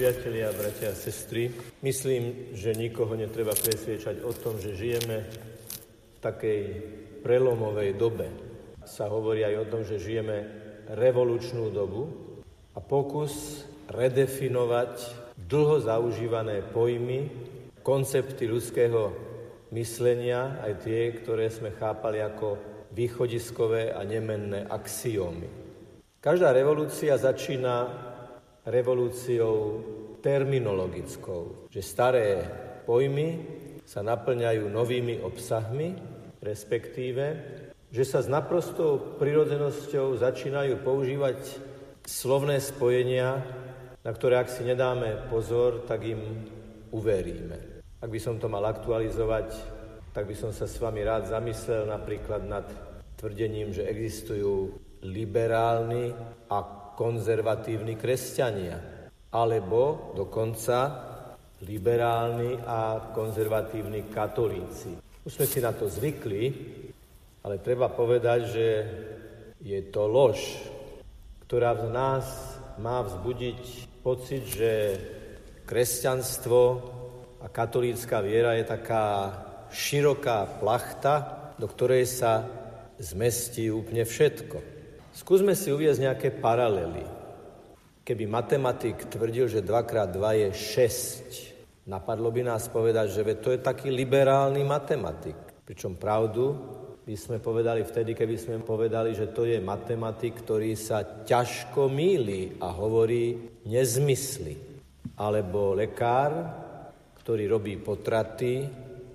priatelia, 0.00 0.48
bratia 0.56 0.88
a 0.88 0.96
sestry, 0.96 1.52
myslím, 1.84 2.56
že 2.56 2.72
nikoho 2.72 3.12
netreba 3.20 3.52
presviečať 3.52 4.24
o 4.24 4.32
tom, 4.32 4.56
že 4.56 4.72
žijeme 4.72 5.28
v 5.28 6.18
takej 6.24 6.60
prelomovej 7.20 8.00
dobe. 8.00 8.32
Sa 8.88 9.12
hovorí 9.12 9.44
aj 9.44 9.60
o 9.60 9.68
tom, 9.68 9.84
že 9.84 10.00
žijeme 10.00 10.48
revolučnú 10.96 11.68
dobu 11.68 12.08
a 12.72 12.80
pokus 12.80 13.68
redefinovať 13.92 15.04
dlho 15.36 15.84
zaužívané 15.84 16.64
pojmy, 16.72 17.28
koncepty 17.84 18.48
ľudského 18.48 19.12
myslenia, 19.76 20.64
aj 20.64 20.80
tie, 20.80 21.12
ktoré 21.12 21.52
sme 21.52 21.76
chápali 21.76 22.24
ako 22.24 22.56
východiskové 22.96 23.92
a 23.92 24.00
nemenné 24.08 24.64
axiómy. 24.64 25.44
Každá 26.24 26.56
revolúcia 26.56 27.20
začína 27.20 28.08
revolúciou 28.66 29.80
terminologickou, 30.20 31.70
že 31.72 31.80
staré 31.80 32.44
pojmy 32.84 33.28
sa 33.84 34.04
naplňajú 34.04 34.68
novými 34.68 35.24
obsahmi, 35.24 35.96
respektíve, 36.38 37.24
že 37.90 38.04
sa 38.06 38.22
s 38.22 38.30
naprostou 38.30 39.18
prirodzenosťou 39.18 40.20
začínajú 40.20 40.78
používať 40.86 41.58
slovné 42.06 42.62
spojenia, 42.62 43.42
na 44.00 44.10
ktoré 44.14 44.38
ak 44.38 44.48
si 44.48 44.62
nedáme 44.62 45.28
pozor, 45.28 45.84
tak 45.84 46.06
im 46.06 46.46
uveríme. 46.94 47.82
Ak 48.00 48.08
by 48.08 48.20
som 48.22 48.40
to 48.40 48.48
mal 48.48 48.64
aktualizovať, 48.64 49.52
tak 50.14 50.24
by 50.24 50.34
som 50.38 50.50
sa 50.54 50.64
s 50.64 50.80
vami 50.80 51.04
rád 51.04 51.28
zamyslel 51.28 51.84
napríklad 51.84 52.46
nad 52.46 52.66
tvrdením, 53.20 53.76
že 53.76 53.84
existujú 53.84 54.72
liberálni 55.04 56.16
a 56.48 56.58
konzervatívni 56.96 57.94
kresťania, 57.96 58.78
alebo 59.30 60.12
dokonca 60.16 60.78
liberálni 61.66 62.56
a 62.64 63.12
konzervatívni 63.12 64.08
katolíci. 64.08 64.96
Už 65.20 65.32
sme 65.36 65.46
si 65.46 65.60
na 65.60 65.76
to 65.76 65.84
zvykli, 65.86 66.44
ale 67.44 67.60
treba 67.60 67.92
povedať, 67.92 68.40
že 68.48 68.66
je 69.60 69.80
to 69.92 70.08
lož, 70.08 70.40
ktorá 71.44 71.76
v 71.76 71.92
nás 71.92 72.56
má 72.80 73.04
vzbudiť 73.04 73.60
pocit, 74.00 74.48
že 74.48 74.72
kresťanstvo 75.68 76.60
a 77.44 77.46
katolícka 77.52 78.24
viera 78.24 78.56
je 78.56 78.64
taká 78.64 79.04
široká 79.68 80.58
plachta, 80.58 81.14
do 81.60 81.68
ktorej 81.68 82.08
sa 82.08 82.48
zmestí 82.96 83.68
úplne 83.68 84.08
všetko. 84.08 84.79
Skúsme 85.10 85.58
si 85.58 85.74
uviezť 85.74 86.00
nejaké 86.06 86.28
paralely. 86.38 87.02
Keby 88.06 88.30
matematik 88.30 89.10
tvrdil, 89.10 89.50
že 89.50 89.58
2x2 89.62 90.18
je 90.18 90.48
6, 91.84 91.90
napadlo 91.90 92.30
by 92.30 92.46
nás 92.46 92.70
povedať, 92.70 93.18
že 93.18 93.22
to 93.42 93.50
je 93.50 93.58
taký 93.58 93.90
liberálny 93.90 94.62
matematik. 94.62 95.34
Pričom 95.66 95.98
pravdu 95.98 96.54
by 97.02 97.14
sme 97.18 97.42
povedali 97.42 97.82
vtedy, 97.82 98.14
keby 98.14 98.36
sme 98.38 98.56
povedali, 98.62 99.10
že 99.10 99.34
to 99.34 99.42
je 99.42 99.58
matematik, 99.58 100.46
ktorý 100.46 100.78
sa 100.78 101.02
ťažko 101.26 101.90
míli 101.90 102.62
a 102.62 102.70
hovorí 102.70 103.34
nezmysly. 103.66 104.54
Alebo 105.18 105.74
lekár, 105.74 106.30
ktorý 107.18 107.50
robí 107.50 107.82
potraty, 107.82 108.62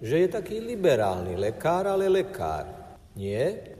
že 0.03 0.15
je 0.21 0.27
taký 0.27 0.59
liberálny 0.59 1.39
lekár, 1.39 1.87
ale 1.87 2.11
lekár. 2.11 2.67
Nie, 3.15 3.75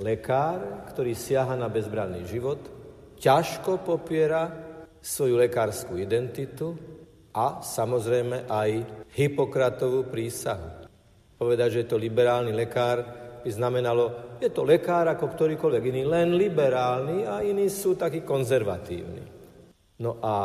lekár, 0.00 0.88
ktorý 0.90 1.12
siaha 1.12 1.54
na 1.54 1.68
bezbranný 1.68 2.24
život, 2.24 2.58
ťažko 3.20 3.84
popiera 3.84 4.48
svoju 5.00 5.36
lekárskú 5.36 6.00
identitu 6.00 6.74
a 7.36 7.60
samozrejme 7.60 8.48
aj 8.48 8.70
Hipokratovú 9.14 10.08
prísahu. 10.08 10.88
Povedať, 11.36 11.68
že 11.72 11.80
je 11.84 11.88
to 11.88 12.00
liberálny 12.00 12.52
lekár, 12.52 12.98
by 13.40 13.48
znamenalo, 13.48 14.36
je 14.36 14.52
to 14.52 14.64
lekár 14.64 15.08
ako 15.08 15.32
ktorýkoľvek 15.32 15.82
iný, 15.88 16.02
len 16.04 16.36
liberálny 16.36 17.24
a 17.24 17.40
iní 17.40 17.72
sú 17.72 17.96
takí 17.96 18.20
konzervatívni. 18.20 19.24
No 20.00 20.20
a 20.20 20.36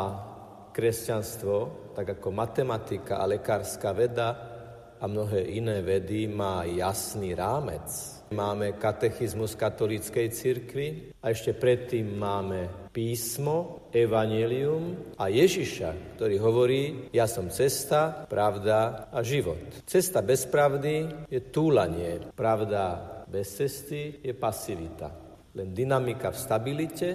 kresťanstvo, 0.72 1.92
tak 1.92 2.20
ako 2.20 2.28
matematika 2.32 3.20
a 3.20 3.28
lekárska 3.28 3.92
veda 3.92 4.55
a 5.00 5.04
mnohé 5.06 5.52
iné 5.56 5.82
vedy, 5.82 6.28
má 6.28 6.64
jasný 6.64 7.34
rámec 7.34 8.16
Máme 8.34 8.74
katechizmus 8.74 9.54
katolíckej 9.54 10.34
cirkvi 10.34 11.14
a 11.22 11.30
ešte 11.30 11.54
predtým 11.54 12.18
máme 12.18 12.90
písmo, 12.90 13.86
evanelium 13.94 15.14
a 15.14 15.30
Ježiša, 15.30 16.18
ktorý 16.18 16.36
hovorí, 16.42 16.82
ja 17.14 17.30
som 17.30 17.46
cesta, 17.54 18.26
pravda 18.26 19.06
a 19.14 19.22
život. 19.22 19.62
Cesta 19.86 20.26
bez 20.26 20.42
pravdy 20.50 21.06
je 21.30 21.38
túlanie, 21.54 22.18
pravda 22.34 22.98
bez 23.30 23.62
cesty 23.62 24.18
je 24.18 24.34
pasivita. 24.34 25.06
Len 25.54 25.70
dynamika 25.70 26.34
v 26.34 26.38
stabilite 26.42 27.08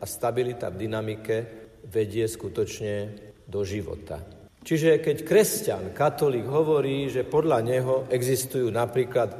a 0.00 0.04
stabilita 0.08 0.72
v 0.72 0.88
dynamike 0.88 1.36
vedie 1.84 2.24
skutočne 2.24 3.12
do 3.44 3.60
života. 3.60 4.35
Čiže 4.66 4.98
keď 4.98 5.16
kresťan, 5.22 5.84
katolík 5.94 6.50
hovorí, 6.50 7.06
že 7.06 7.22
podľa 7.22 7.62
neho 7.62 7.94
existujú 8.10 8.66
napríklad 8.74 9.30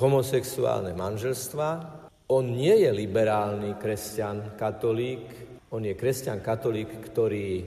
homosexuálne 0.00 0.96
manželstva. 0.96 1.68
On 2.32 2.40
nie 2.48 2.72
je 2.72 2.88
liberálny 2.88 3.76
kresťan 3.76 4.56
katolík, 4.56 5.28
on 5.76 5.84
je 5.84 5.92
kresťan 5.92 6.40
katolík, 6.40 7.12
ktorý 7.12 7.60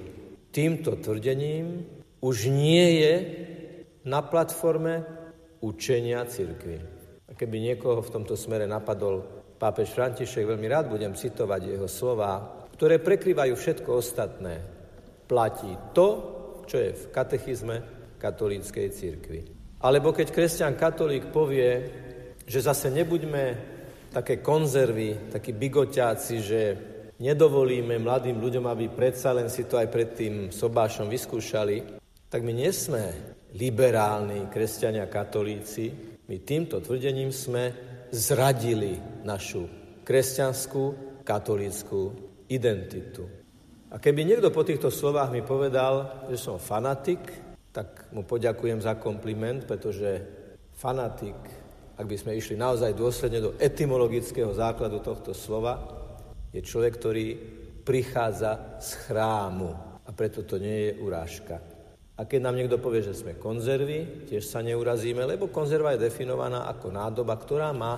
týmto 0.49 0.97
tvrdením 0.97 1.85
už 2.17 2.49
nie 2.49 3.05
je 3.05 3.15
na 4.09 4.25
platforme 4.25 5.05
učenia 5.61 6.25
cirkvi. 6.25 6.81
A 7.29 7.37
keby 7.37 7.61
niekoho 7.61 8.01
v 8.01 8.09
tomto 8.09 8.33
smere 8.33 8.65
napadol 8.65 9.21
pápež 9.61 9.93
František, 9.93 10.49
veľmi 10.49 10.65
rád 10.65 10.89
budem 10.89 11.13
citovať 11.13 11.77
jeho 11.77 11.85
slova, 11.85 12.65
ktoré 12.73 12.97
prekrývajú 12.97 13.53
všetko 13.53 13.89
ostatné. 14.01 14.65
Platí 15.29 15.77
to, 15.93 16.32
čo 16.65 16.77
je 16.79 16.89
v 16.95 17.03
katechizme 17.11 17.75
katolíckej 18.19 18.87
cirkvi. 18.89 19.41
Alebo 19.83 20.15
keď 20.15 20.31
kresťan 20.31 20.79
katolík 20.79 21.35
povie, 21.35 21.69
že 22.47 22.59
zase 22.63 22.87
nebuďme 22.87 23.43
také 24.15 24.39
konzervy, 24.39 25.33
takí 25.33 25.51
bigoťáci, 25.51 26.35
že 26.39 26.61
nedovolíme 27.19 27.99
mladým 27.99 28.39
ľuďom, 28.39 28.65
aby 28.69 28.93
predsa 28.93 29.35
len 29.35 29.51
si 29.51 29.67
to 29.67 29.75
aj 29.75 29.87
pred 29.91 30.15
tým 30.15 30.35
sobášom 30.55 31.11
vyskúšali, 31.11 31.99
tak 32.31 32.41
my 32.41 32.53
nie 32.55 32.71
sme 32.71 33.11
liberálni 33.59 34.47
kresťania 34.49 35.05
katolíci, 35.11 35.91
my 36.25 36.37
týmto 36.41 36.79
tvrdením 36.79 37.29
sme 37.29 37.75
zradili 38.09 38.97
našu 39.27 39.67
kresťanskú 40.07 40.83
katolíckú 41.27 42.15
identitu. 42.47 43.42
A 43.93 44.01
keby 44.01 44.25
niekto 44.25 44.49
po 44.49 44.65
týchto 44.65 44.89
slovách 44.89 45.29
mi 45.29 45.45
povedal, 45.45 46.25
že 46.33 46.41
som 46.41 46.57
fanatik, 46.57 47.21
tak 47.69 48.09
mu 48.09 48.25
poďakujem 48.25 48.81
za 48.81 48.97
kompliment, 48.97 49.69
pretože 49.69 50.17
fanatik 50.73 51.63
ak 51.93 52.09
by 52.09 52.17
sme 52.17 52.33
išli 52.33 52.57
naozaj 52.57 52.97
dôsledne 52.97 53.39
do 53.39 53.51
etymologického 53.61 54.49
základu 54.49 54.97
tohto 55.05 55.29
slova, 55.29 55.77
je 56.49 56.61
človek, 56.61 56.93
ktorý 56.97 57.25
prichádza 57.85 58.81
z 58.81 58.89
chrámu 59.05 59.69
a 60.01 60.09
preto 60.09 60.41
to 60.41 60.57
nie 60.57 60.89
je 60.89 60.91
urážka. 60.97 61.61
A 62.13 62.29
keď 62.29 62.39
nám 62.45 62.57
niekto 62.57 62.77
povie, 62.77 63.01
že 63.01 63.17
sme 63.17 63.37
konzervy, 63.37 64.29
tiež 64.29 64.45
sa 64.45 64.61
neurazíme, 64.61 65.25
lebo 65.25 65.49
konzerva 65.49 65.93
je 65.93 66.05
definovaná 66.05 66.69
ako 66.69 66.93
nádoba, 66.93 67.33
ktorá 67.37 67.73
má 67.73 67.97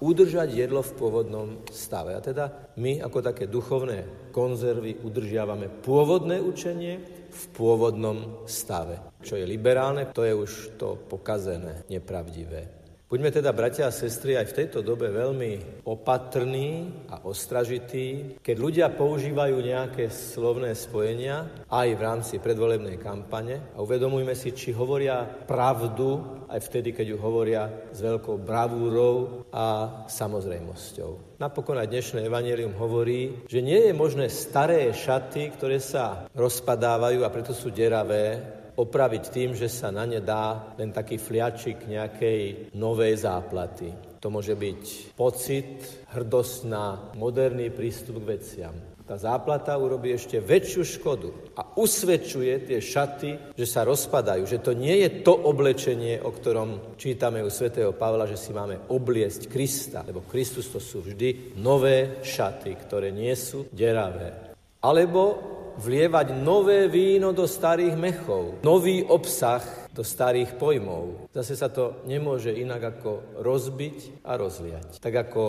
udržať 0.00 0.56
jedlo 0.56 0.80
v 0.80 0.96
pôvodnom 0.96 1.48
stave. 1.68 2.16
A 2.16 2.20
teda 2.24 2.72
my 2.80 3.04
ako 3.04 3.20
také 3.20 3.44
duchovné 3.46 4.32
konzervy 4.32 4.98
udržiavame 5.04 5.68
pôvodné 5.84 6.40
učenie 6.40 6.98
v 7.30 7.42
pôvodnom 7.54 8.48
stave. 8.48 8.98
Čo 9.20 9.38
je 9.38 9.46
liberálne, 9.46 10.08
to 10.10 10.24
je 10.24 10.34
už 10.34 10.52
to 10.80 10.96
pokazené, 10.96 11.86
nepravdivé. 11.86 12.79
Buďme 13.10 13.34
teda, 13.34 13.50
bratia 13.50 13.90
a 13.90 13.90
sestry, 13.90 14.38
aj 14.38 14.54
v 14.54 14.56
tejto 14.62 14.86
dobe 14.86 15.10
veľmi 15.10 15.82
opatrní 15.82 16.94
a 17.10 17.18
ostražití, 17.26 18.38
keď 18.38 18.54
ľudia 18.54 18.86
používajú 18.94 19.58
nejaké 19.58 20.06
slovné 20.14 20.78
spojenia 20.78 21.66
aj 21.66 21.88
v 21.90 22.04
rámci 22.06 22.38
predvolebnej 22.38 23.02
kampane 23.02 23.74
a 23.74 23.82
uvedomujme 23.82 24.30
si, 24.38 24.54
či 24.54 24.70
hovoria 24.70 25.26
pravdu 25.26 26.22
aj 26.46 26.62
vtedy, 26.70 26.94
keď 26.94 27.06
ju 27.10 27.18
hovoria 27.18 27.66
s 27.90 27.98
veľkou 27.98 28.46
bravúrou 28.46 29.42
a 29.50 30.06
samozrejmosťou. 30.06 31.42
Napokon 31.42 31.82
aj 31.82 31.90
dnešné 31.90 32.30
evanelium 32.30 32.78
hovorí, 32.78 33.42
že 33.50 33.58
nie 33.58 33.90
je 33.90 33.94
možné 33.96 34.30
staré 34.30 34.86
šaty, 34.94 35.58
ktoré 35.58 35.82
sa 35.82 36.30
rozpadávajú 36.30 37.26
a 37.26 37.32
preto 37.34 37.50
sú 37.58 37.74
deravé, 37.74 38.38
opraviť 38.80 39.24
tým, 39.28 39.50
že 39.52 39.68
sa 39.68 39.92
na 39.92 40.08
ne 40.08 40.24
dá 40.24 40.72
len 40.80 40.88
taký 40.88 41.20
fliačik 41.20 41.84
nejakej 41.84 42.72
novej 42.80 43.20
záplaty. 43.20 43.92
To 44.20 44.32
môže 44.32 44.56
byť 44.56 45.12
pocit, 45.16 45.80
hrdosť 46.12 46.58
na 46.68 47.12
moderný 47.16 47.68
prístup 47.72 48.20
k 48.24 48.36
veciam. 48.36 48.76
tá 49.10 49.18
záplata 49.18 49.74
urobí 49.74 50.14
ešte 50.14 50.38
väčšiu 50.38 50.82
škodu 50.86 51.58
a 51.58 51.74
usvedčuje 51.74 52.70
tie 52.70 52.78
šaty, 52.78 53.58
že 53.58 53.66
sa 53.66 53.82
rozpadajú, 53.82 54.46
že 54.46 54.62
to 54.62 54.70
nie 54.70 55.02
je 55.02 55.26
to 55.26 55.34
oblečenie, 55.34 56.22
o 56.22 56.30
ktorom 56.30 56.94
čítame 56.94 57.42
u 57.42 57.50
svätého 57.50 57.90
Pavla, 57.90 58.30
že 58.30 58.38
si 58.38 58.54
máme 58.54 58.86
obliesť 58.86 59.50
Krista, 59.50 60.06
lebo 60.06 60.22
Kristus 60.22 60.70
to 60.70 60.78
sú 60.78 61.02
vždy 61.02 61.58
nové 61.58 62.22
šaty, 62.22 62.70
ktoré 62.86 63.10
nie 63.10 63.34
sú 63.34 63.66
deravé. 63.74 64.54
Alebo 64.78 65.58
vlievať 65.80 66.36
nové 66.36 66.86
víno 66.92 67.32
do 67.32 67.48
starých 67.48 67.96
mechov, 67.96 68.60
nový 68.60 69.00
obsah 69.00 69.64
do 69.90 70.04
starých 70.04 70.60
pojmov. 70.60 71.32
Zase 71.32 71.56
sa 71.56 71.72
to 71.72 72.04
nemôže 72.04 72.52
inak 72.52 73.00
ako 73.00 73.40
rozbiť 73.40 74.22
a 74.28 74.36
rozliať. 74.36 75.00
Tak 75.00 75.32
ako 75.32 75.42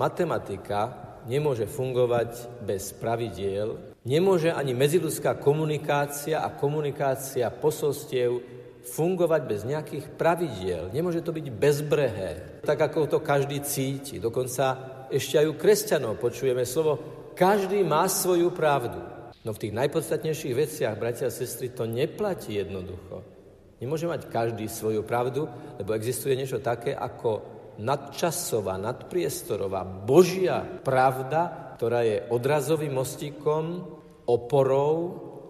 matematika 0.00 1.12
nemôže 1.28 1.68
fungovať 1.68 2.64
bez 2.64 2.96
pravidiel, 2.96 3.94
nemôže 4.08 4.52
ani 4.52 4.72
medziludská 4.72 5.36
komunikácia 5.36 6.40
a 6.40 6.52
komunikácia 6.52 7.52
posolstiev 7.52 8.40
fungovať 8.84 9.42
bez 9.48 9.60
nejakých 9.64 10.06
pravidiel. 10.20 10.92
Nemôže 10.92 11.24
to 11.24 11.32
byť 11.32 11.46
bezbrehé, 11.48 12.60
tak 12.64 12.76
ako 12.76 13.08
to 13.08 13.18
každý 13.24 13.64
cíti. 13.64 14.20
Dokonca 14.20 14.76
ešte 15.08 15.40
aj 15.40 15.46
u 15.48 15.54
kresťanov 15.56 16.20
počujeme 16.20 16.68
slovo, 16.68 17.00
každý 17.32 17.80
má 17.82 18.04
svoju 18.06 18.52
pravdu. 18.52 19.00
No 19.44 19.52
v 19.52 19.60
tých 19.60 19.76
najpodstatnejších 19.76 20.54
veciach, 20.56 20.96
bratia 20.96 21.28
a 21.28 21.34
sestry, 21.34 21.68
to 21.68 21.84
neplatí 21.84 22.56
jednoducho. 22.56 23.20
Nemôže 23.76 24.08
mať 24.08 24.32
každý 24.32 24.64
svoju 24.72 25.04
pravdu, 25.04 25.44
lebo 25.76 25.92
existuje 25.92 26.32
niečo 26.32 26.64
také 26.64 26.96
ako 26.96 27.44
nadčasová, 27.76 28.80
nadpriestorová, 28.80 29.84
Božia 29.84 30.64
pravda, 30.64 31.74
ktorá 31.76 32.00
je 32.06 32.24
odrazovým 32.32 32.96
mostíkom, 32.96 33.84
oporou 34.24 34.96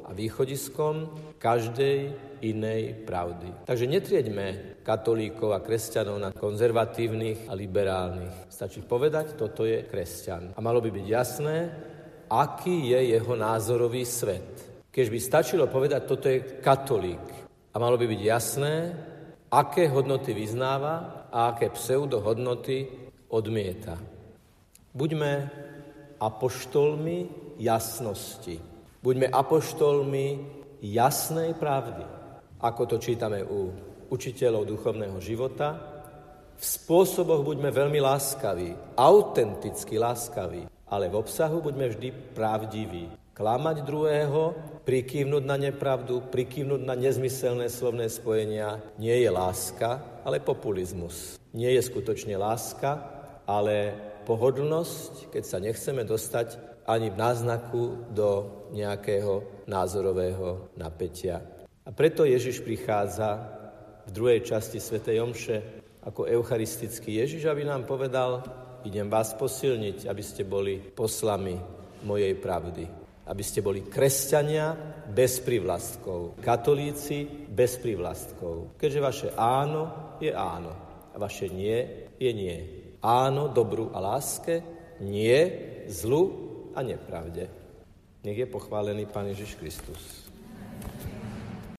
a 0.03 0.11
východiskom 0.11 1.15
každej 1.39 1.99
inej 2.43 3.07
pravdy. 3.07 3.65
Takže 3.65 3.87
netrieďme 3.87 4.47
katolíkov 4.83 5.55
a 5.55 5.63
kresťanov 5.63 6.19
na 6.19 6.31
konzervatívnych 6.35 7.47
a 7.47 7.55
liberálnych. 7.55 8.51
Stačí 8.51 8.83
povedať, 8.83 9.39
toto 9.39 9.65
je 9.65 9.87
kresťan. 9.87 10.53
A 10.53 10.61
malo 10.61 10.83
by 10.83 10.91
byť 10.93 11.07
jasné, 11.07 11.57
aký 12.31 12.93
je 12.95 13.17
jeho 13.17 13.35
názorový 13.37 14.05
svet. 14.05 14.65
Keď 14.95 15.07
by 15.11 15.19
stačilo 15.19 15.65
povedať, 15.67 16.03
toto 16.07 16.27
je 16.31 16.63
katolík. 16.63 17.27
A 17.75 17.77
malo 17.83 17.99
by 17.99 18.07
byť 18.07 18.21
jasné, 18.23 18.75
aké 19.51 19.91
hodnoty 19.91 20.31
vyznáva 20.31 21.27
a 21.31 21.51
aké 21.51 21.71
pseudohodnoty 21.75 22.87
odmieta. 23.35 23.99
Buďme 24.95 25.51
apoštolmi 26.23 27.19
jasnosti. 27.59 28.63
Buďme 29.03 29.29
apoštolmi 29.29 30.27
jasnej 30.81 31.59
pravdy, 31.59 32.05
ako 32.63 32.83
to 32.87 32.97
čítame 33.03 33.43
u 33.43 33.75
učiteľov 34.09 34.65
duchovného 34.65 35.19
života. 35.19 35.75
V 36.55 36.63
spôsoboch 36.63 37.43
buďme 37.43 37.75
veľmi 37.75 37.99
láskaví, 37.99 38.95
autenticky 38.95 39.99
láskaví, 39.99 40.71
ale 40.95 41.11
v 41.11 41.19
obsahu 41.19 41.59
buďme 41.59 41.91
vždy 41.91 42.09
pravdiví. 42.39 43.11
Klamať 43.35 43.83
druhého, 43.83 44.55
prikývnuť 44.87 45.43
na 45.43 45.59
nepravdu, 45.59 46.23
prikývnuť 46.31 46.81
na 46.87 46.95
nezmyselné 46.95 47.67
slovné 47.67 48.07
spojenia 48.07 48.79
nie 48.95 49.27
je 49.27 49.27
láska, 49.27 50.23
ale 50.23 50.39
populizmus. 50.39 51.35
Nie 51.51 51.75
je 51.75 51.83
skutočne 51.83 52.39
láska, 52.39 53.03
ale 53.43 53.91
pohodlnosť, 54.23 55.35
keď 55.35 55.43
sa 55.43 55.59
nechceme 55.59 56.07
dostať 56.07 56.79
ani 56.87 57.11
v 57.11 57.19
náznaku 57.19 58.15
do 58.15 58.31
nejakého 58.71 59.67
názorového 59.67 60.71
napätia. 60.79 61.43
A 61.83 61.91
preto 61.91 62.23
Ježiš 62.23 62.63
prichádza 62.63 63.51
v 64.07 64.11
druhej 64.15 64.47
časti 64.47 64.79
Sv. 64.79 65.03
Omše 65.03 65.83
ako 66.07 66.29
eucharistický 66.29 67.19
Ježiš, 67.19 67.49
aby 67.51 67.67
nám 67.67 67.89
povedal, 67.89 68.45
idem 68.85 69.09
vás 69.09 69.33
posilniť, 69.35 70.07
aby 70.07 70.23
ste 70.23 70.45
boli 70.45 70.79
poslami 70.79 71.57
mojej 72.05 72.37
pravdy. 72.37 72.85
Aby 73.25 73.41
ste 73.41 73.65
boli 73.65 73.89
kresťania 73.89 74.77
bez 75.09 75.41
privlastkov, 75.41 76.37
katolíci 76.45 77.25
bez 77.49 77.81
privlastkov. 77.81 78.77
Keďže 78.77 79.01
vaše 79.01 79.29
áno 79.33 80.17
je 80.21 80.29
áno 80.29 80.73
a 81.09 81.17
vaše 81.17 81.49
nie 81.49 82.13
je 82.21 82.31
nie. 82.37 82.57
Áno 83.01 83.49
dobru 83.49 83.89
a 83.97 84.01
láske, 84.01 84.61
nie 85.01 85.41
zlu 85.89 86.23
a 86.77 86.85
nepravde. 86.85 87.49
Nech 88.25 88.37
je 88.37 88.49
pochválený 88.49 89.09
Pán 89.09 89.29
Ježiš 89.33 89.57
Kristus. 89.57 90.29